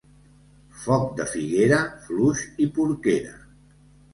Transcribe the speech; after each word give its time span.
Foc 0.85 1.03
de 1.19 1.27
figuera, 1.33 1.79
fluix 2.07 2.43
i 2.67 2.71
porquera. 2.79 3.37